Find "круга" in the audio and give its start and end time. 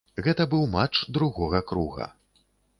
1.73-2.11